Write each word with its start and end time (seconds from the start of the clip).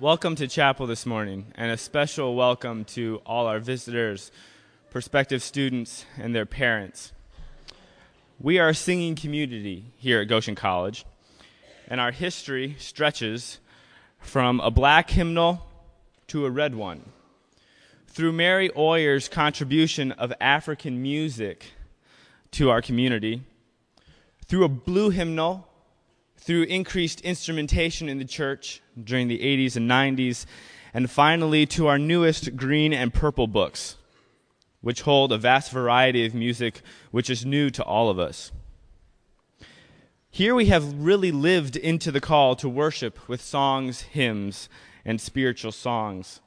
Welcome 0.00 0.34
to 0.36 0.46
chapel 0.46 0.86
this 0.86 1.06
morning, 1.06 1.54
and 1.54 1.70
a 1.72 1.78
special 1.78 2.34
welcome 2.34 2.84
to 2.86 3.22
all 3.24 3.46
our 3.46 3.58
visitors, 3.58 4.30
prospective 4.90 5.42
students, 5.42 6.04
and 6.18 6.34
their 6.34 6.44
parents. 6.44 7.12
We 8.38 8.58
are 8.58 8.68
a 8.68 8.74
singing 8.74 9.14
community 9.14 9.86
here 9.96 10.20
at 10.20 10.28
Goshen 10.28 10.54
College, 10.54 11.06
and 11.88 11.98
our 11.98 12.10
history 12.10 12.76
stretches 12.78 13.58
from 14.18 14.60
a 14.60 14.70
black 14.70 15.08
hymnal 15.08 15.66
to 16.26 16.44
a 16.44 16.50
red 16.50 16.74
one. 16.74 17.02
Through 18.06 18.32
Mary 18.32 18.70
Oyer's 18.76 19.28
contribution 19.30 20.12
of 20.12 20.30
African 20.42 21.00
music 21.00 21.72
to 22.50 22.68
our 22.68 22.82
community, 22.82 23.44
through 24.44 24.64
a 24.64 24.68
blue 24.68 25.08
hymnal, 25.08 25.66
through 26.46 26.62
increased 26.62 27.20
instrumentation 27.22 28.08
in 28.08 28.18
the 28.18 28.24
church 28.24 28.80
during 29.02 29.26
the 29.26 29.40
80s 29.40 29.74
and 29.74 29.90
90s, 29.90 30.46
and 30.94 31.10
finally 31.10 31.66
to 31.66 31.88
our 31.88 31.98
newest 31.98 32.54
green 32.54 32.92
and 32.92 33.12
purple 33.12 33.48
books, 33.48 33.96
which 34.80 35.02
hold 35.02 35.32
a 35.32 35.38
vast 35.38 35.72
variety 35.72 36.24
of 36.24 36.34
music 36.34 36.82
which 37.10 37.28
is 37.28 37.44
new 37.44 37.68
to 37.68 37.82
all 37.82 38.08
of 38.08 38.20
us. 38.20 38.52
Here 40.30 40.54
we 40.54 40.66
have 40.66 40.94
really 40.94 41.32
lived 41.32 41.74
into 41.74 42.12
the 42.12 42.20
call 42.20 42.54
to 42.56 42.68
worship 42.68 43.28
with 43.28 43.42
songs, 43.42 44.02
hymns, 44.02 44.68
and 45.04 45.20
spiritual 45.20 45.72
songs. 45.72 46.40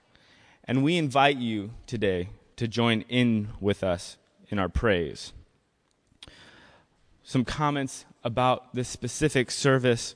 And 0.64 0.82
we 0.82 0.96
invite 0.96 1.38
you 1.38 1.72
today 1.88 2.30
to 2.56 2.70
join 2.70 3.02
in 3.10 3.50
with 3.60 3.84
us 3.84 4.18
in 4.48 4.60
our 4.60 4.70
praise. 4.70 5.34
Some 7.30 7.46
comments 7.46 8.08
about 8.24 8.74
this 8.74 8.90
specific 8.90 9.52
service 9.52 10.16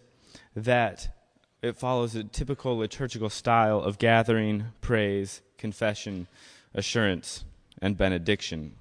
that 0.55 1.15
it 1.61 1.77
follows 1.77 2.15
a 2.15 2.23
typical 2.23 2.79
liturgical 2.79 3.29
style 3.29 3.79
of 3.81 3.99
gathering, 3.99 4.71
praise, 4.81 5.43
confession, 5.59 6.25
assurance, 6.73 7.45
and 7.79 7.95
benediction. 7.95 8.73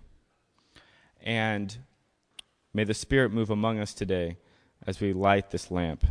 And 1.23 1.77
may 2.73 2.85
the 2.85 2.95
Spirit 2.95 3.35
move 3.35 3.51
among 3.51 3.79
us 3.79 3.93
today 3.93 4.39
as 4.87 4.99
we 4.99 5.13
light 5.13 5.51
this 5.51 5.71
lamp 5.71 6.07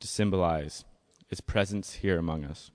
to 0.00 0.06
symbolize 0.06 0.84
its 1.30 1.40
presence 1.40 1.94
here 1.94 2.18
among 2.18 2.44
us. 2.44 2.72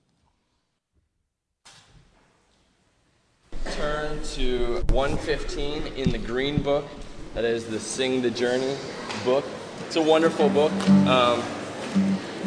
Turn 3.70 4.20
to 4.34 4.82
115 4.88 5.86
in 5.94 6.10
the 6.10 6.18
Green 6.18 6.60
Book. 6.60 6.86
That 7.34 7.44
is 7.44 7.66
the 7.66 7.78
Sing 7.78 8.22
the 8.22 8.30
Journey 8.30 8.76
book. 9.24 9.44
It's 9.86 9.94
a 9.94 10.02
wonderful 10.02 10.48
book. 10.48 10.72
Um, 11.06 11.40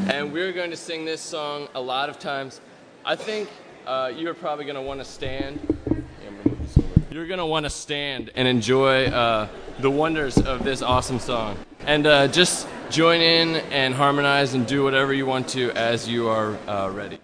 and 0.10 0.34
we're 0.34 0.52
going 0.52 0.72
to 0.72 0.76
sing 0.76 1.06
this 1.06 1.22
song 1.22 1.70
a 1.74 1.80
lot 1.80 2.10
of 2.10 2.20
times. 2.20 2.60
I 3.06 3.16
think 3.16 3.48
uh, 3.88 4.12
you're 4.14 4.34
probably 4.34 4.66
going 4.66 4.76
to 4.76 4.82
want 4.82 5.00
to 5.00 5.06
stand. 5.06 5.62
You're 7.10 7.28
going 7.28 7.40
to 7.40 7.46
want 7.46 7.66
to 7.66 7.70
stand 7.70 8.32
and 8.36 8.46
enjoy 8.46 9.06
uh, 9.06 9.48
the 9.80 9.90
wonders 9.90 10.38
of 10.38 10.66
this 10.66 10.82
awesome 10.82 11.20
song. 11.20 11.58
And 11.86 12.06
uh, 12.06 12.28
just 12.28 12.68
join 12.90 13.22
in 13.22 13.56
and 13.72 13.94
harmonize 13.94 14.54
and 14.54 14.68
do 14.68 14.84
whatever 14.84 15.14
you 15.14 15.26
want 15.26 15.48
to 15.50 15.72
as 15.72 16.10
you 16.10 16.28
are 16.28 16.58
uh, 16.68 16.90
ready. 16.90 17.23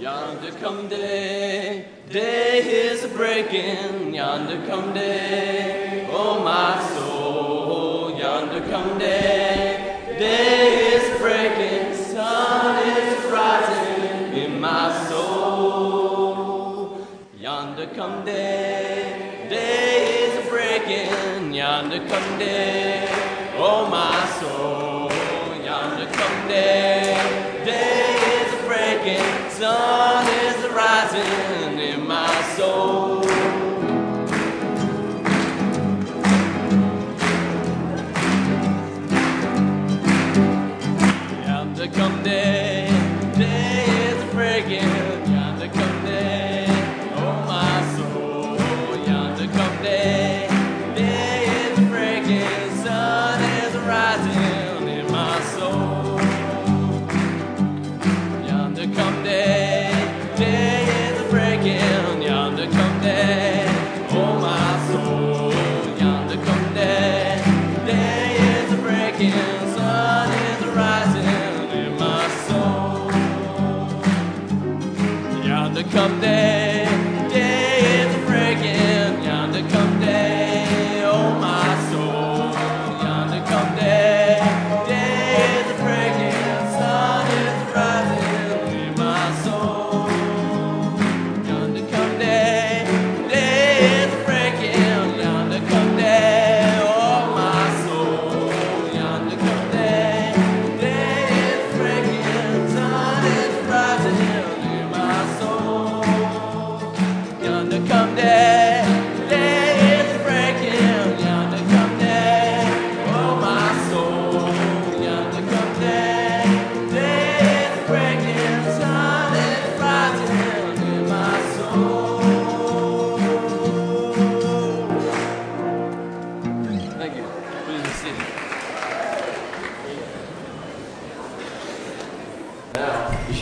Yonder 0.00 0.52
come 0.60 0.88
day, 0.88 1.86
day 2.10 2.58
is 2.58 3.04
a 3.04 3.08
breaking. 3.08 4.14
Yonder 4.14 4.66
come 4.66 4.92
day, 4.92 6.06
oh 6.10 6.38
my 6.44 6.78
soul. 6.94 8.18
Yonder 8.18 8.60
come 8.68 8.98
day, 8.98 10.14
day 10.18 10.96
is 10.96 11.18
breaking. 11.18 11.94
Sun 11.94 12.86
is 12.86 13.32
rising 13.32 14.34
in 14.34 14.60
my 14.60 15.06
soul. 15.08 16.98
Yonder 17.40 17.86
come 17.94 18.22
day, 18.22 19.46
day 19.48 20.26
is 20.26 20.48
breaking. 20.50 21.54
Yonder 21.54 22.06
come 22.06 22.38
day, 22.38 22.75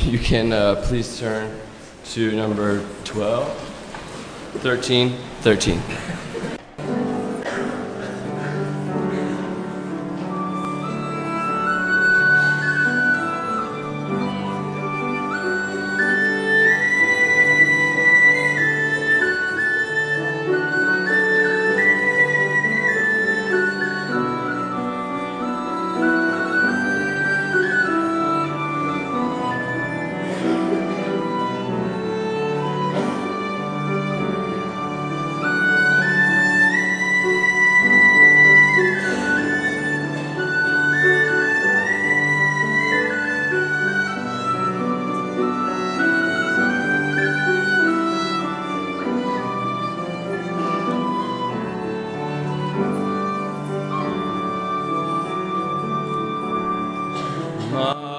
you 0.04 0.18
can 0.18 0.52
uh, 0.52 0.74
please 0.84 1.18
turn 1.18 1.50
to 2.04 2.36
number 2.36 2.86
12, 3.04 3.48
13, 4.60 5.16
13. 5.40 5.80
Bye. 57.74 58.13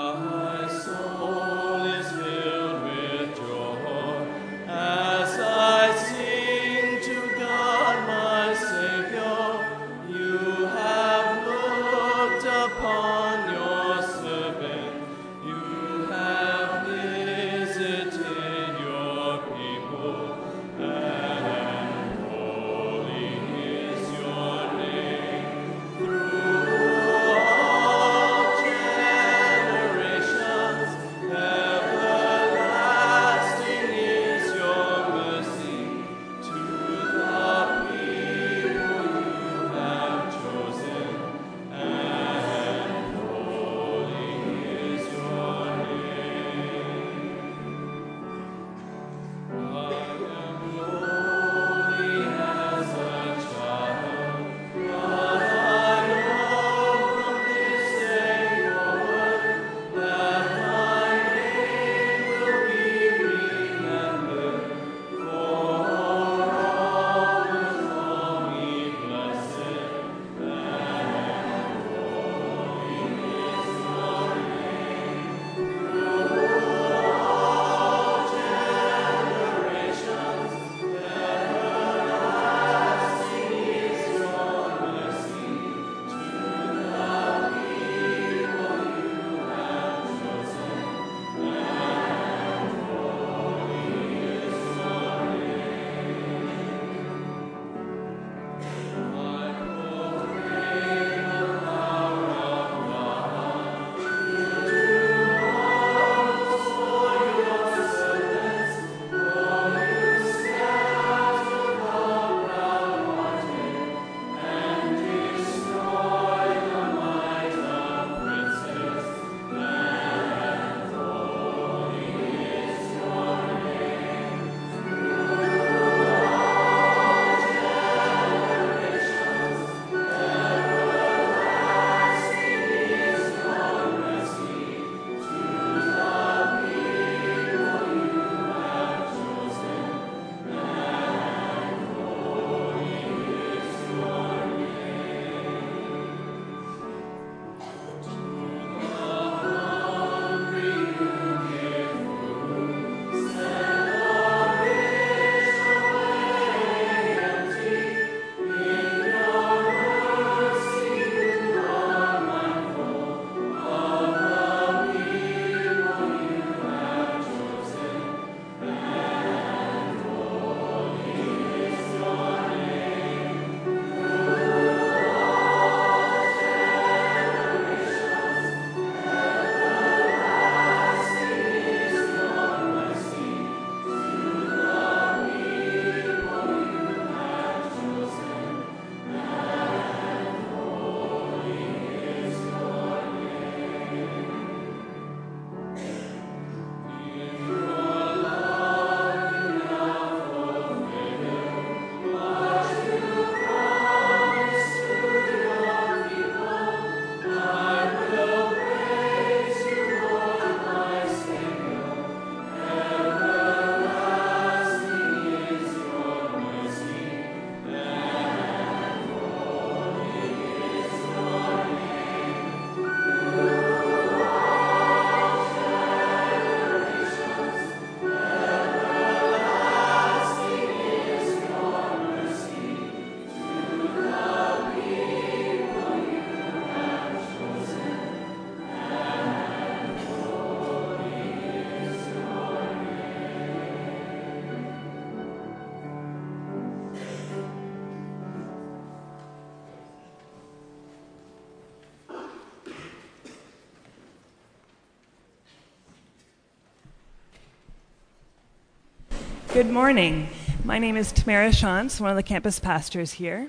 Good 259.55 259.69
morning. 259.71 260.27
My 260.65 260.79
name 260.79 260.97
is 260.97 261.13
Tamara 261.13 261.47
Shantz, 261.47 262.01
one 262.01 262.09
of 262.09 262.17
the 262.17 262.23
campus 262.23 262.59
pastors 262.59 263.13
here. 263.13 263.47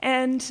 And 0.00 0.50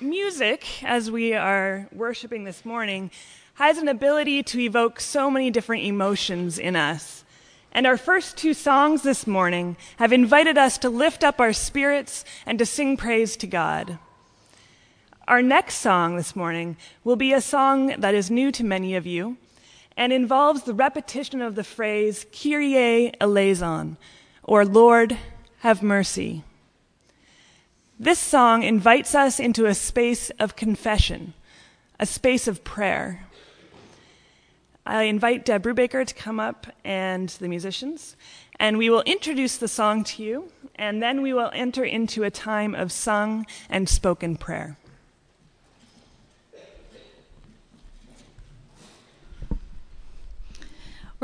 music, 0.00 0.82
as 0.82 1.08
we 1.08 1.34
are 1.34 1.86
worshiping 1.92 2.42
this 2.42 2.64
morning, 2.64 3.12
has 3.54 3.78
an 3.78 3.86
ability 3.86 4.42
to 4.42 4.58
evoke 4.58 4.98
so 4.98 5.30
many 5.30 5.52
different 5.52 5.84
emotions 5.84 6.58
in 6.58 6.74
us. 6.74 7.22
And 7.70 7.86
our 7.86 7.96
first 7.96 8.36
two 8.36 8.54
songs 8.54 9.04
this 9.04 9.24
morning 9.24 9.76
have 9.98 10.12
invited 10.12 10.58
us 10.58 10.78
to 10.78 10.90
lift 10.90 11.22
up 11.22 11.38
our 11.40 11.52
spirits 11.52 12.24
and 12.44 12.58
to 12.58 12.66
sing 12.66 12.96
praise 12.96 13.36
to 13.36 13.46
God. 13.46 14.00
Our 15.28 15.42
next 15.42 15.76
song 15.76 16.16
this 16.16 16.34
morning 16.34 16.76
will 17.04 17.14
be 17.14 17.32
a 17.32 17.40
song 17.40 18.00
that 18.00 18.16
is 18.16 18.32
new 18.32 18.50
to 18.50 18.64
many 18.64 18.96
of 18.96 19.06
you 19.06 19.36
and 19.96 20.12
involves 20.12 20.64
the 20.64 20.74
repetition 20.74 21.40
of 21.40 21.54
the 21.54 21.62
phrase 21.62 22.26
Kyrie 22.32 23.12
eleison, 23.20 23.96
or 24.44 24.64
Lord, 24.64 25.18
have 25.60 25.82
mercy. 25.82 26.44
This 27.98 28.18
song 28.18 28.62
invites 28.62 29.14
us 29.14 29.40
into 29.40 29.66
a 29.66 29.74
space 29.74 30.30
of 30.38 30.56
confession, 30.56 31.32
a 31.98 32.06
space 32.06 32.46
of 32.46 32.62
prayer. 32.64 33.26
I 34.86 35.04
invite 35.04 35.46
Deb 35.46 35.62
Brubaker 35.62 36.06
to 36.06 36.14
come 36.14 36.38
up 36.38 36.66
and 36.84 37.30
the 37.30 37.48
musicians, 37.48 38.16
and 38.60 38.76
we 38.76 38.90
will 38.90 39.02
introduce 39.02 39.56
the 39.56 39.68
song 39.68 40.04
to 40.04 40.22
you, 40.22 40.52
and 40.74 41.02
then 41.02 41.22
we 41.22 41.32
will 41.32 41.50
enter 41.54 41.84
into 41.84 42.24
a 42.24 42.30
time 42.30 42.74
of 42.74 42.92
sung 42.92 43.46
and 43.70 43.88
spoken 43.88 44.36
prayer. 44.36 44.76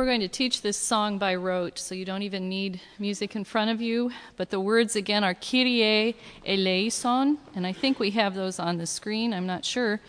We're 0.01 0.07
going 0.07 0.21
to 0.21 0.29
teach 0.29 0.63
this 0.63 0.79
song 0.79 1.19
by 1.19 1.35
rote, 1.35 1.79
so 1.79 1.95
you 1.95 2.07
don't 2.07 2.23
even 2.23 2.49
need 2.49 2.81
music 2.99 3.37
in 3.37 3.45
front 3.45 3.71
of 3.71 3.83
you. 3.83 4.11
But 4.39 4.49
the 4.49 4.59
words 4.59 4.97
again 4.97 5.25
are 5.25 5.35
Kyrie 5.35 6.17
eleison, 6.47 7.37
and 7.55 7.67
I 7.67 7.75
think 7.75 8.01
we 8.01 8.13
have 8.13 8.35
those 8.35 8.59
on 8.59 8.79
the 8.79 8.87
screen. 8.87 9.35
I'm 9.35 9.47
not 9.47 9.63
sure. 9.63 10.01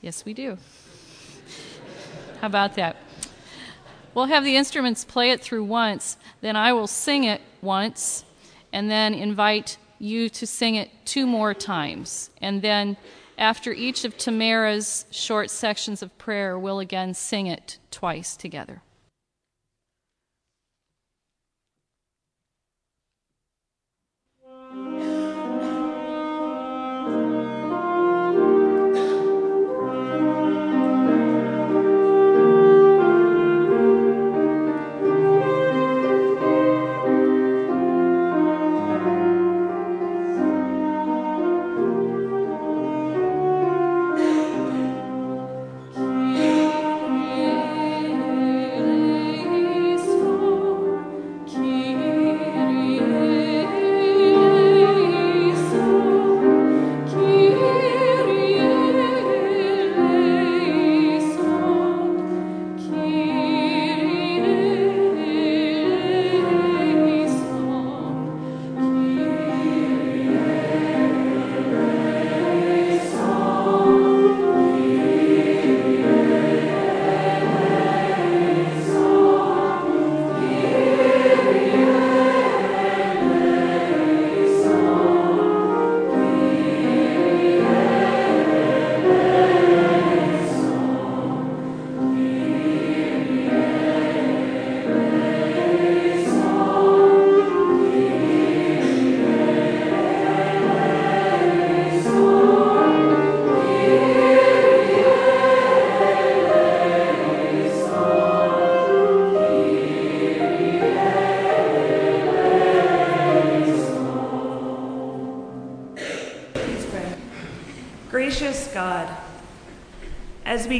Yes, 0.00 0.24
we 0.24 0.32
do. 0.32 0.56
How 2.40 2.46
about 2.46 2.74
that? 2.76 2.96
We'll 4.14 4.24
have 4.24 4.42
the 4.42 4.56
instruments 4.56 5.04
play 5.04 5.32
it 5.32 5.42
through 5.42 5.64
once, 5.64 6.16
then 6.40 6.56
I 6.56 6.72
will 6.72 6.86
sing 6.86 7.24
it 7.24 7.42
once, 7.60 8.24
and 8.72 8.90
then 8.90 9.12
invite 9.12 9.76
you 9.98 10.30
to 10.30 10.46
sing 10.46 10.76
it 10.76 10.88
two 11.04 11.26
more 11.26 11.52
times. 11.52 12.30
And 12.40 12.62
then 12.62 12.96
after 13.42 13.72
each 13.72 14.04
of 14.04 14.16
Tamara's 14.16 15.04
short 15.10 15.50
sections 15.50 16.00
of 16.00 16.16
prayer, 16.16 16.56
we'll 16.56 16.78
again 16.78 17.12
sing 17.12 17.48
it 17.48 17.78
twice 17.90 18.36
together. 18.36 18.82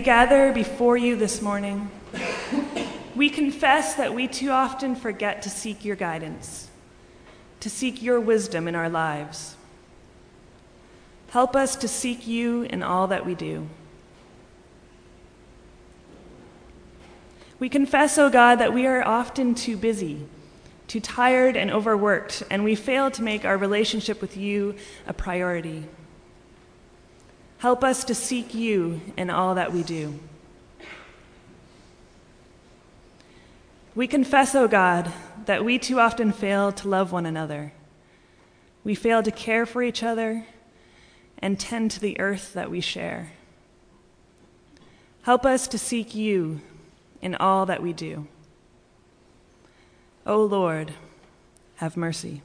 Gather 0.03 0.53
before 0.53 0.97
you 0.97 1.17
this 1.17 1.41
morning, 1.41 1.91
we 3.15 3.31
confess 3.31 3.95
that 3.95 4.15
we 4.15 4.27
too 4.27 4.51
often 4.51 4.97
forget 4.97 5.43
to 5.43 5.51
seek 5.51 5.85
your 5.85 5.97
guidance, 5.97 6.69
to 7.61 7.71
seek 7.71 8.03
your 8.03 8.21
wisdom 8.21 8.67
in 8.67 8.75
our 8.75 8.89
lives. 8.89 9.57
Help 11.29 11.55
us 11.55 11.77
to 11.77 11.89
seek 11.89 12.27
you 12.27 12.63
in 12.63 12.83
all 12.83 13.07
that 13.07 13.25
we 13.25 13.35
do. 13.35 13.69
We 17.59 17.69
confess, 17.69 18.19
O 18.19 18.27
oh 18.27 18.31
God, 18.31 18.57
that 18.57 18.75
we 18.75 18.87
are 18.87 19.07
often 19.07 19.55
too 19.55 19.77
busy, 19.77 20.27
too 20.89 20.99
tired 20.99 21.57
and 21.57 21.71
overworked, 21.71 22.43
and 22.51 22.65
we 22.65 22.75
fail 22.75 23.09
to 23.13 23.23
make 23.23 23.45
our 23.45 23.57
relationship 23.57 24.21
with 24.21 24.37
you 24.37 24.75
a 25.07 25.13
priority. 25.13 25.85
Help 27.62 27.85
us 27.85 28.02
to 28.02 28.12
seek 28.12 28.54
you 28.54 29.00
in 29.16 29.31
all 29.31 29.54
that 29.54 29.73
we 29.73 29.85
do. 29.85 30.19
We 33.95 34.09
confess, 34.09 34.57
O 34.57 34.64
oh 34.64 34.66
God, 34.66 35.12
that 35.47 35.64
we 35.64 35.78
too 35.78 36.00
often 36.00 36.33
fail 36.33 36.73
to 36.73 36.88
love 36.88 37.12
one 37.12 37.25
another. 37.25 37.73
We 38.83 38.97
fail 38.97 39.23
to 39.23 39.31
care 39.31 39.64
for 39.64 39.81
each 39.81 40.02
other 40.02 40.45
and 41.38 41.57
tend 41.57 41.92
to 41.92 42.00
the 42.00 42.19
earth 42.19 42.52
that 42.54 42.69
we 42.69 42.81
share. 42.81 43.31
Help 45.23 45.47
us 45.47 45.69
to 45.69 45.78
seek 45.78 46.16
you 46.16 46.61
in 47.21 47.37
all 47.37 47.64
that 47.66 47.81
we 47.81 47.92
do. 47.92 48.26
O 50.26 50.35
oh 50.35 50.45
Lord, 50.47 50.95
have 51.76 51.97
mercy. 51.97 52.42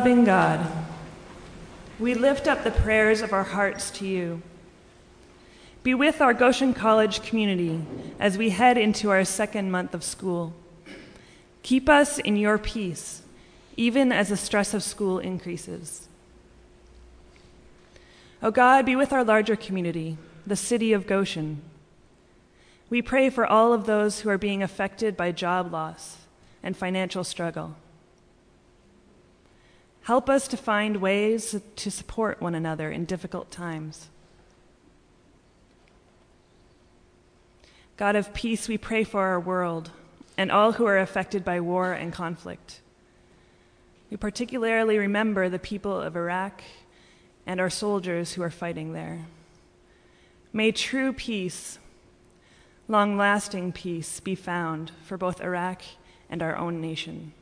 Loving 0.00 0.24
God, 0.24 0.66
we 1.98 2.14
lift 2.14 2.48
up 2.48 2.64
the 2.64 2.70
prayers 2.70 3.20
of 3.20 3.34
our 3.34 3.44
hearts 3.44 3.90
to 3.90 4.06
you. 4.06 4.40
Be 5.82 5.92
with 5.92 6.22
our 6.22 6.32
Goshen 6.32 6.72
College 6.72 7.20
community 7.20 7.82
as 8.18 8.38
we 8.38 8.48
head 8.48 8.78
into 8.78 9.10
our 9.10 9.26
second 9.26 9.70
month 9.70 9.92
of 9.92 10.02
school. 10.02 10.54
Keep 11.62 11.90
us 11.90 12.18
in 12.18 12.38
your 12.38 12.56
peace, 12.56 13.20
even 13.76 14.10
as 14.10 14.30
the 14.30 14.38
stress 14.38 14.72
of 14.72 14.82
school 14.82 15.18
increases. 15.18 16.08
O 18.42 18.50
God, 18.50 18.86
be 18.86 18.96
with 18.96 19.12
our 19.12 19.22
larger 19.22 19.54
community, 19.54 20.16
the 20.46 20.56
city 20.56 20.94
of 20.94 21.06
Goshen. 21.06 21.60
We 22.88 23.02
pray 23.02 23.28
for 23.28 23.44
all 23.44 23.74
of 23.74 23.84
those 23.84 24.20
who 24.20 24.30
are 24.30 24.38
being 24.38 24.62
affected 24.62 25.14
by 25.14 25.32
job 25.32 25.70
loss 25.70 26.16
and 26.62 26.74
financial 26.74 27.22
struggle. 27.22 27.76
Help 30.10 30.28
us 30.28 30.48
to 30.48 30.56
find 30.56 30.96
ways 30.96 31.54
to 31.76 31.88
support 31.88 32.42
one 32.42 32.56
another 32.56 32.90
in 32.90 33.04
difficult 33.04 33.48
times. 33.52 34.08
God 37.96 38.16
of 38.16 38.34
peace, 38.34 38.66
we 38.66 38.76
pray 38.76 39.04
for 39.04 39.20
our 39.20 39.38
world 39.38 39.92
and 40.36 40.50
all 40.50 40.72
who 40.72 40.84
are 40.84 40.98
affected 40.98 41.44
by 41.44 41.60
war 41.60 41.92
and 41.92 42.12
conflict. 42.12 42.80
We 44.10 44.16
particularly 44.16 44.98
remember 44.98 45.48
the 45.48 45.60
people 45.60 46.00
of 46.00 46.16
Iraq 46.16 46.60
and 47.46 47.60
our 47.60 47.70
soldiers 47.70 48.32
who 48.32 48.42
are 48.42 48.50
fighting 48.50 48.92
there. 48.92 49.26
May 50.52 50.72
true 50.72 51.12
peace, 51.12 51.78
long 52.88 53.16
lasting 53.16 53.70
peace, 53.70 54.18
be 54.18 54.34
found 54.34 54.90
for 55.04 55.16
both 55.16 55.40
Iraq 55.40 55.82
and 56.28 56.42
our 56.42 56.56
own 56.56 56.80
nation. 56.80 57.32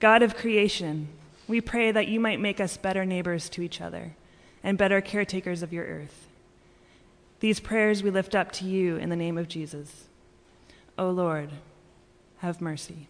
God 0.00 0.22
of 0.22 0.36
creation, 0.36 1.08
we 1.46 1.60
pray 1.60 1.90
that 1.90 2.08
you 2.08 2.20
might 2.20 2.40
make 2.40 2.60
us 2.60 2.76
better 2.76 3.04
neighbors 3.04 3.48
to 3.50 3.62
each 3.62 3.80
other 3.80 4.14
and 4.62 4.78
better 4.78 5.00
caretakers 5.00 5.62
of 5.62 5.72
your 5.72 5.84
earth. 5.84 6.28
These 7.40 7.60
prayers 7.60 8.02
we 8.02 8.10
lift 8.10 8.34
up 8.34 8.52
to 8.52 8.64
you 8.64 8.96
in 8.96 9.08
the 9.08 9.16
name 9.16 9.38
of 9.38 9.48
Jesus. 9.48 10.04
O 10.98 11.10
Lord, 11.10 11.50
have 12.38 12.60
mercy. 12.60 13.08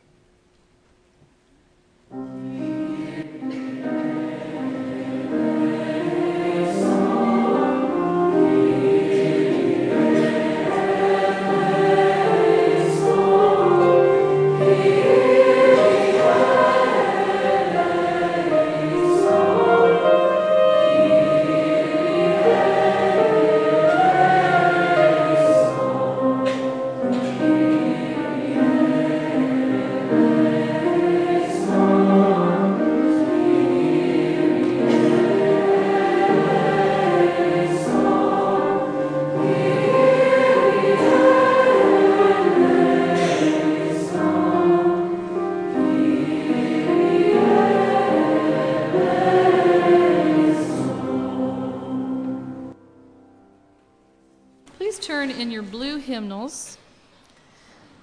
Hymnals 56.18 56.78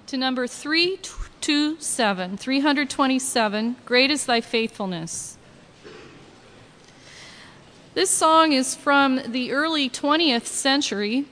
to 0.06 0.16
number 0.16 0.46
327, 0.46 2.38
327, 2.38 3.76
Great 3.84 4.10
is 4.10 4.24
Thy 4.24 4.40
Faithfulness. 4.40 5.36
This 7.92 8.08
song 8.08 8.52
is 8.52 8.74
from 8.74 9.20
the 9.26 9.52
early 9.52 9.90
20th 9.90 10.46
century, 10.46 11.26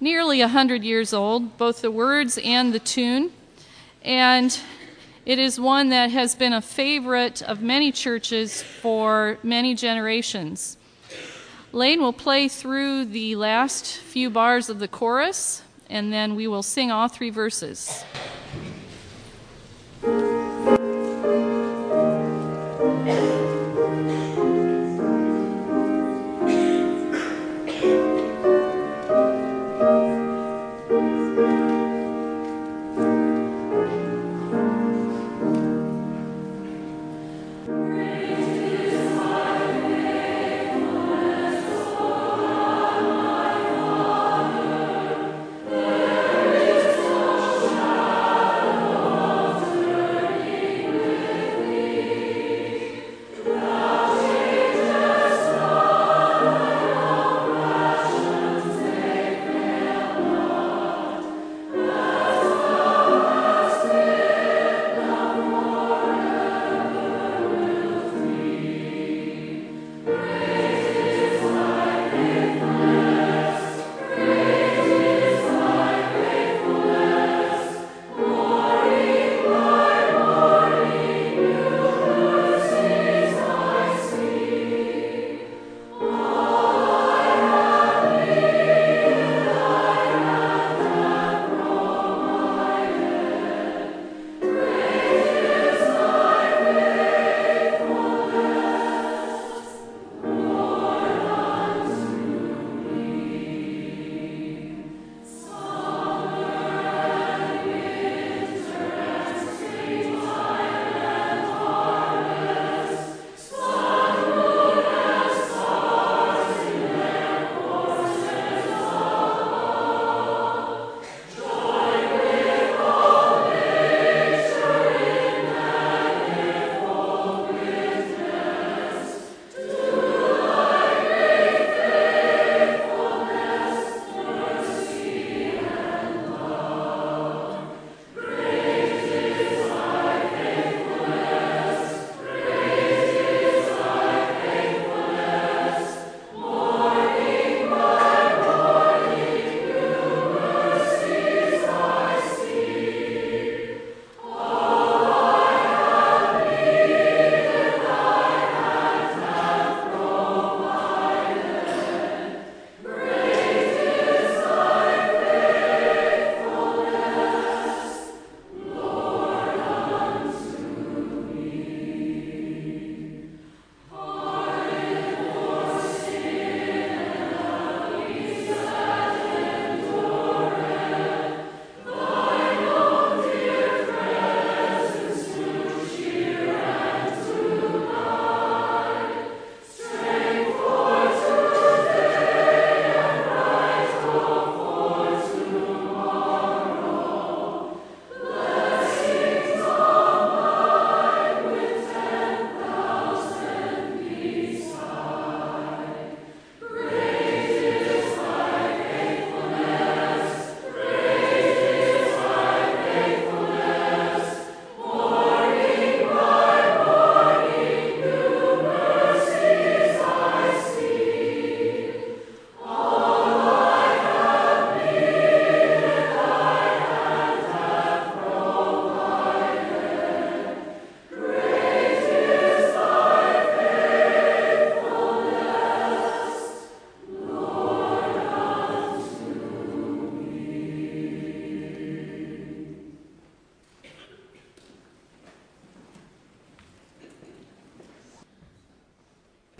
nearly 0.00 0.40
100 0.40 0.82
years 0.82 1.12
old, 1.12 1.58
both 1.58 1.82
the 1.82 1.90
words 1.90 2.38
and 2.42 2.72
the 2.72 2.78
tune. 2.78 3.30
And 4.02 4.58
it 5.26 5.38
is 5.38 5.60
one 5.60 5.90
that 5.90 6.10
has 6.10 6.34
been 6.34 6.54
a 6.54 6.62
favorite 6.62 7.42
of 7.42 7.60
many 7.60 7.92
churches 7.92 8.62
for 8.62 9.36
many 9.42 9.74
generations. 9.74 10.78
Lane 11.70 12.00
will 12.00 12.14
play 12.14 12.48
through 12.48 13.04
the 13.04 13.36
last 13.36 13.98
few 13.98 14.30
bars 14.30 14.70
of 14.70 14.78
the 14.78 14.88
chorus, 14.88 15.62
and 15.92 16.10
then 16.10 16.34
we 16.34 16.48
will 16.48 16.62
sing 16.62 16.90
all 16.90 17.06
three 17.06 17.30
verses. 17.30 18.02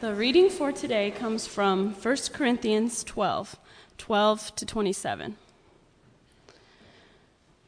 The 0.03 0.17
reading 0.17 0.51
for 0.51 0.73
today 0.73 1.13
comes 1.13 1.47
from 1.47 1.95
1 1.95 2.17
Corinthians 2.33 3.05
12 3.05 3.55
12 3.99 4.57
to 4.57 4.67
27. 4.67 5.37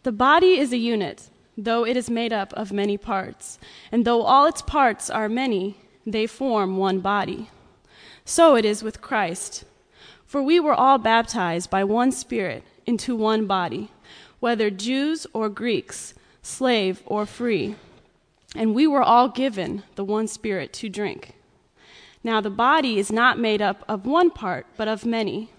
The 0.03 0.11
body 0.11 0.59
is 0.59 0.73
a 0.73 0.77
unit, 0.77 1.31
though 1.57 1.87
it 1.87 1.97
is 1.97 2.11
made 2.11 2.33
up 2.33 2.53
of 2.55 2.73
many 2.73 2.99
parts, 2.99 3.61
and 3.92 4.05
though 4.05 4.23
all 4.23 4.47
its 4.47 4.62
parts 4.62 5.09
are 5.09 5.29
many, 5.29 5.77
they 6.05 6.27
form 6.27 6.77
one 6.77 6.99
body. 6.99 7.51
So 8.25 8.57
it 8.57 8.64
is 8.64 8.83
with 8.83 9.01
Christ. 9.01 9.62
For 10.27 10.42
we 10.42 10.59
were 10.59 10.75
all 10.75 10.99
baptized 10.99 11.70
by 11.70 11.85
one 11.85 12.11
Spirit 12.11 12.64
into 12.85 13.14
one 13.14 13.47
body, 13.47 13.92
whether 14.40 14.70
Jews 14.70 15.25
or 15.33 15.49
Greeks, 15.49 16.14
slave 16.42 17.01
or 17.07 17.27
free, 17.27 17.77
and 18.57 18.75
we 18.75 18.88
were 18.88 19.05
all 19.05 19.29
given 19.29 19.85
the 19.94 20.05
one 20.05 20.27
Spirit 20.27 20.73
to 20.73 20.88
drink. 20.88 21.35
Now 22.24 22.40
the 22.40 22.50
body 22.50 22.98
is 22.98 23.12
not 23.12 23.38
made 23.38 23.60
up 23.60 23.84
of 23.87 24.06
one 24.06 24.30
part, 24.30 24.66
but 24.78 24.88
of 24.88 25.04
many. 25.04 25.50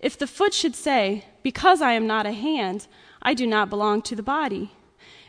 If 0.00 0.16
the 0.16 0.28
foot 0.28 0.54
should 0.54 0.76
say, 0.76 1.24
Because 1.42 1.82
I 1.82 1.92
am 1.92 2.06
not 2.06 2.26
a 2.26 2.32
hand, 2.32 2.86
I 3.20 3.34
do 3.34 3.44
not 3.44 3.68
belong 3.68 4.02
to 4.02 4.14
the 4.14 4.22
body, 4.22 4.70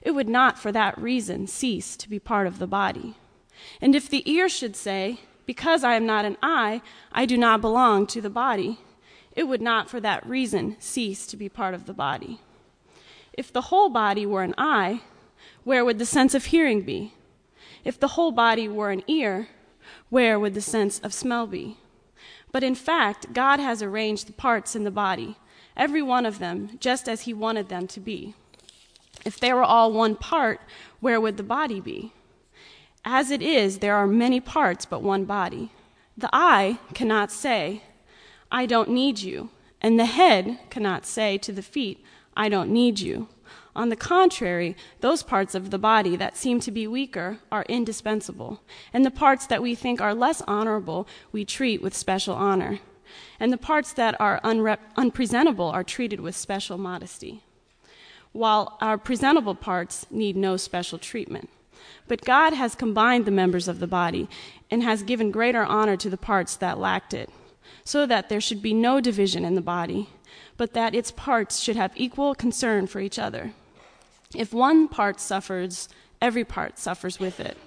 it 0.03 0.11
would 0.11 0.29
not 0.29 0.59
for 0.59 0.71
that 0.71 0.97
reason 0.97 1.47
cease 1.47 1.97
to 1.97 2.07
be 2.07 2.19
part 2.19 2.45
of 2.45 2.59
the 2.59 2.67
body. 2.67 3.15
And 3.81 3.95
if 3.95 4.07
the 4.07 4.29
ear 4.29 4.47
should 4.47 4.75
say, 4.75 5.19
Because 5.47 5.83
I 5.83 5.95
am 5.95 6.05
not 6.05 6.25
an 6.25 6.37
eye, 6.43 6.83
I 7.11 7.25
do 7.25 7.37
not 7.37 7.59
belong 7.59 8.05
to 8.07 8.21
the 8.21 8.29
body, 8.29 8.79
it 9.35 9.47
would 9.47 9.61
not 9.61 9.89
for 9.89 9.99
that 9.99 10.25
reason 10.27 10.75
cease 10.79 11.25
to 11.27 11.37
be 11.37 11.49
part 11.49 11.73
of 11.73 11.87
the 11.87 11.93
body. 11.93 12.39
If 13.33 13.51
the 13.51 13.61
whole 13.61 13.89
body 13.89 14.27
were 14.27 14.43
an 14.43 14.55
eye, 14.57 15.01
where 15.63 15.83
would 15.83 15.97
the 15.97 16.05
sense 16.05 16.35
of 16.35 16.45
hearing 16.45 16.81
be? 16.81 17.13
If 17.83 17.99
the 17.99 18.09
whole 18.09 18.31
body 18.31 18.67
were 18.67 18.91
an 18.91 19.03
ear, 19.07 19.47
where 20.10 20.39
would 20.39 20.54
the 20.54 20.62
sense 20.62 21.00
of 21.00 21.13
smell 21.13 21.47
be? 21.47 21.78
But 22.52 22.63
in 22.63 22.76
fact, 22.76 23.34
God 23.34 23.60
has 23.60 23.82
arranged 23.82 24.28
the 24.28 24.34
parts 24.34 24.76
in 24.76 24.84
the 24.84 24.91
body, 24.91 25.38
every 25.76 26.02
one 26.02 26.26
of 26.26 26.39
them, 26.39 26.78
just 26.80 27.08
as 27.08 27.21
He 27.21 27.34
wanted 27.34 27.69
them 27.69 27.88
to 27.88 28.00
be. 28.00 28.34
If 29.26 29.39
they 29.39 29.54
were 29.54 29.63
all 29.63 29.91
one 29.91 30.15
part, 30.15 30.62
where 31.00 31.19
would 31.19 31.38
the 31.38 31.43
body 31.43 31.80
be? 31.80 32.13
As 33.04 33.32
it 33.32 33.41
is, 33.41 33.80
there 33.80 33.95
are 33.95 34.08
many 34.08 34.39
parts, 34.39 34.86
but 34.86 35.02
one 35.02 35.26
body. 35.26 35.71
The 36.17 36.30
eye 36.34 36.80
cannot 36.93 37.32
say, 37.32 37.84
I 38.52 38.65
don't 38.65 38.89
need 38.89 39.19
you, 39.19 39.50
and 39.82 40.00
the 40.00 40.06
head 40.06 40.60
cannot 40.69 41.06
say 41.06 41.38
to 41.39 41.52
the 41.52 41.62
feet, 41.62 42.04
I 42.36 42.50
don't 42.50 42.71
need 42.71 43.00
you. 43.00 43.28
On 43.77 43.89
the 43.89 43.95
contrary, 43.95 44.75
those 45.01 45.21
parts 45.21 45.53
of 45.53 45.69
the 45.69 45.77
body 45.77 46.15
that 46.15 46.35
seem 46.35 46.59
to 46.61 46.71
be 46.71 46.87
weaker 46.87 47.37
are 47.51 47.63
indispensable, 47.69 48.59
and 48.91 49.05
the 49.05 49.11
parts 49.11 49.45
that 49.45 49.61
we 49.61 49.75
think 49.75 50.01
are 50.01 50.15
less 50.15 50.41
honorable 50.47 51.07
we 51.31 51.45
treat 51.45 51.79
with 51.79 51.95
special 51.95 52.33
honor, 52.33 52.79
and 53.39 53.53
the 53.53 53.57
parts 53.57 53.93
that 53.93 54.19
are 54.19 54.41
unpresentable 54.43 55.67
are 55.67 55.83
treated 55.83 56.19
with 56.19 56.35
special 56.35 56.79
modesty, 56.79 57.43
while 58.31 58.79
our 58.81 58.97
presentable 58.97 59.53
parts 59.53 60.07
need 60.09 60.35
no 60.35 60.57
special 60.57 60.97
treatment. 60.97 61.47
But 62.07 62.25
God 62.25 62.53
has 62.53 62.73
combined 62.73 63.25
the 63.25 63.31
members 63.31 63.67
of 63.67 63.79
the 63.79 63.85
body 63.85 64.27
and 64.71 64.81
has 64.81 65.03
given 65.03 65.29
greater 65.29 65.63
honor 65.63 65.97
to 65.97 66.09
the 66.09 66.17
parts 66.17 66.55
that 66.55 66.79
lacked 66.79 67.13
it, 67.13 67.29
so 67.83 68.07
that 68.07 68.27
there 68.27 68.41
should 68.41 68.63
be 68.63 68.73
no 68.73 68.99
division 68.99 69.45
in 69.45 69.53
the 69.53 69.61
body, 69.61 70.09
but 70.57 70.73
that 70.73 70.95
its 70.95 71.11
parts 71.11 71.59
should 71.59 71.75
have 71.75 71.91
equal 71.95 72.33
concern 72.33 72.87
for 72.87 72.99
each 72.99 73.19
other. 73.19 73.53
If 74.38 74.54
one 74.54 74.88
part 74.88 75.19
suffers, 75.19 75.89
every 76.21 76.43
part 76.45 76.78
suffers 76.78 77.19
with 77.19 77.39
it. 77.39 77.58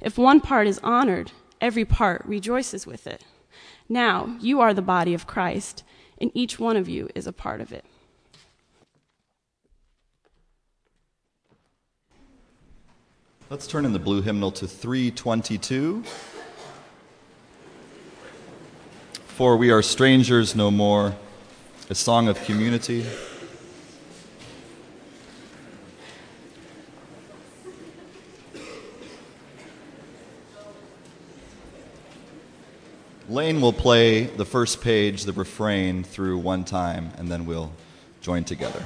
If 0.00 0.16
one 0.16 0.40
part 0.40 0.68
is 0.68 0.78
honored, 0.84 1.32
every 1.60 1.84
part 1.84 2.24
rejoices 2.24 2.86
with 2.86 3.08
it. 3.08 3.24
Now, 3.88 4.36
you 4.40 4.60
are 4.60 4.72
the 4.72 4.82
body 4.82 5.14
of 5.14 5.26
Christ, 5.26 5.82
and 6.18 6.30
each 6.32 6.60
one 6.60 6.76
of 6.76 6.88
you 6.88 7.08
is 7.16 7.26
a 7.26 7.32
part 7.32 7.60
of 7.60 7.72
it. 7.72 7.84
Let's 13.50 13.66
turn 13.66 13.84
in 13.84 13.92
the 13.92 13.98
blue 13.98 14.22
hymnal 14.22 14.52
to 14.52 14.68
322. 14.68 16.04
For 19.26 19.56
we 19.56 19.72
are 19.72 19.82
strangers 19.82 20.54
no 20.54 20.70
more, 20.70 21.16
a 21.90 21.96
song 21.96 22.28
of 22.28 22.40
community. 22.44 23.04
Lane 33.32 33.62
will 33.62 33.72
play 33.72 34.24
the 34.24 34.44
first 34.44 34.82
page, 34.82 35.24
the 35.24 35.32
refrain, 35.32 36.04
through 36.04 36.36
one 36.36 36.64
time, 36.64 37.12
and 37.16 37.30
then 37.30 37.46
we'll 37.46 37.72
join 38.20 38.44
together. 38.44 38.84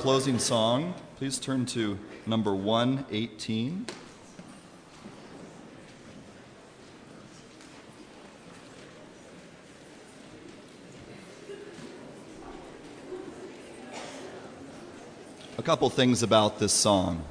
Closing 0.00 0.38
song, 0.38 0.94
please 1.18 1.38
turn 1.38 1.66
to 1.66 1.98
number 2.24 2.54
118. 2.54 3.84
A 15.58 15.62
couple 15.62 15.90
things 15.90 16.22
about 16.22 16.58
this 16.58 16.72
song. 16.72 17.22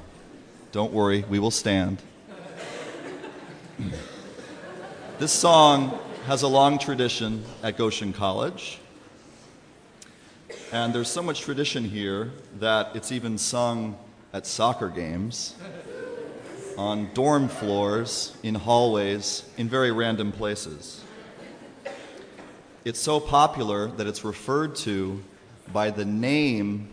Don't 0.70 0.92
worry, 0.92 1.24
we 1.28 1.40
will 1.40 1.50
stand. 1.50 2.00
This 5.18 5.32
song 5.32 5.98
has 6.26 6.42
a 6.42 6.48
long 6.48 6.78
tradition 6.78 7.42
at 7.64 7.76
Goshen 7.76 8.12
College. 8.12 8.78
And 10.72 10.94
there's 10.94 11.10
so 11.10 11.20
much 11.20 11.40
tradition 11.40 11.82
here 11.82 12.30
that 12.60 12.94
it's 12.94 13.10
even 13.10 13.38
sung 13.38 13.98
at 14.32 14.46
soccer 14.46 14.88
games, 14.88 15.56
on 16.78 17.12
dorm 17.12 17.48
floors, 17.48 18.36
in 18.44 18.54
hallways, 18.54 19.42
in 19.56 19.68
very 19.68 19.90
random 19.90 20.30
places. 20.30 21.02
It's 22.84 23.00
so 23.00 23.18
popular 23.18 23.88
that 23.88 24.06
it's 24.06 24.24
referred 24.24 24.76
to 24.76 25.20
by 25.72 25.90
the 25.90 26.04
name, 26.04 26.90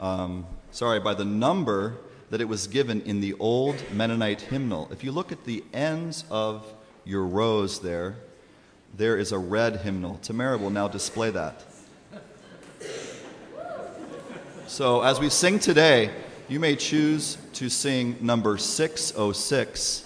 um, 0.00 0.46
sorry, 0.70 0.98
by 0.98 1.12
the 1.12 1.26
number 1.26 1.94
that 2.30 2.40
it 2.40 2.48
was 2.48 2.68
given 2.68 3.02
in 3.02 3.20
the 3.20 3.34
old 3.34 3.76
Mennonite 3.92 4.40
hymnal. 4.40 4.88
If 4.90 5.04
you 5.04 5.12
look 5.12 5.30
at 5.30 5.44
the 5.44 5.62
ends 5.74 6.24
of 6.30 6.64
your 7.04 7.26
rows 7.26 7.80
there, 7.80 8.16
there 8.96 9.18
is 9.18 9.30
a 9.30 9.38
red 9.38 9.82
hymnal. 9.82 10.18
Tamara 10.22 10.56
will 10.56 10.70
now 10.70 10.88
display 10.88 11.28
that. 11.30 11.67
So 14.68 15.00
as 15.00 15.18
we 15.18 15.30
sing 15.30 15.60
today, 15.60 16.10
you 16.46 16.60
may 16.60 16.76
choose 16.76 17.38
to 17.54 17.70
sing 17.70 18.18
number 18.20 18.58
606 18.58 20.04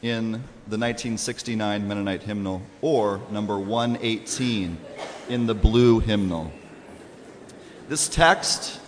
in 0.00 0.32
the 0.32 0.78
1969 0.78 1.86
Mennonite 1.86 2.22
hymnal 2.22 2.62
or 2.80 3.20
number 3.30 3.58
118 3.58 4.78
in 5.28 5.46
the 5.46 5.54
blue 5.54 6.00
hymnal. 6.00 6.50
This 7.90 8.08
text 8.08 8.80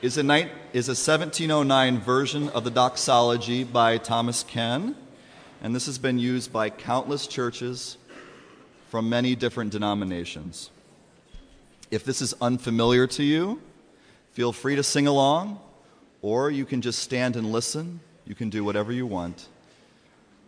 is 0.00 0.16
a, 0.16 0.22
night, 0.22 0.52
is 0.72 0.88
a 0.88 0.96
1709 0.96 1.98
version 1.98 2.48
of 2.48 2.64
the 2.64 2.70
doxology 2.70 3.62
by 3.62 3.98
Thomas 3.98 4.42
Ken, 4.42 4.96
and 5.62 5.74
this 5.74 5.84
has 5.84 5.98
been 5.98 6.18
used 6.18 6.50
by 6.50 6.70
countless 6.70 7.26
churches 7.26 7.98
from 8.88 9.10
many 9.10 9.36
different 9.36 9.70
denominations. 9.70 10.70
If 11.90 12.04
this 12.04 12.22
is 12.22 12.34
unfamiliar 12.40 13.06
to 13.08 13.22
you, 13.22 13.60
feel 14.32 14.52
free 14.52 14.76
to 14.76 14.82
sing 14.82 15.06
along, 15.06 15.60
or 16.22 16.50
you 16.50 16.64
can 16.64 16.80
just 16.80 17.00
stand 17.00 17.36
and 17.36 17.52
listen. 17.52 18.00
You 18.24 18.34
can 18.34 18.50
do 18.50 18.64
whatever 18.64 18.92
you 18.92 19.06
want. 19.06 19.48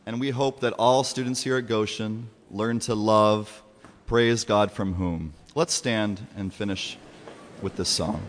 And 0.06 0.20
we 0.20 0.30
hope 0.30 0.60
that 0.60 0.72
all 0.74 1.04
students 1.04 1.42
here 1.42 1.58
at 1.58 1.66
Goshen 1.66 2.28
learn 2.50 2.78
to 2.80 2.94
love, 2.94 3.62
praise 4.06 4.44
God 4.44 4.70
from 4.70 4.94
whom. 4.94 5.34
Let's 5.54 5.74
stand 5.74 6.26
and 6.36 6.52
finish 6.52 6.96
with 7.60 7.76
this 7.76 7.88
song. 7.88 8.22